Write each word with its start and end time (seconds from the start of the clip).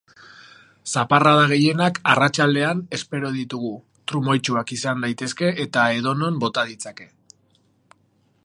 Zaparrada 0.93 1.43
gehienak 1.51 1.99
arratsaldean 2.13 2.81
espero 2.99 3.31
ditugu, 3.37 3.71
trumoitsuak 4.13 4.75
izan 4.79 5.07
daitezke 5.07 5.55
eta 5.67 5.87
edonon 5.99 6.45
bota 6.47 6.69
ditzake. 6.73 7.11